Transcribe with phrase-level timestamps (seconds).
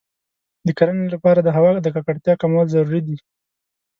[0.65, 3.17] د کرنې لپاره د هوا د ککړتیا کمول ضروري دی.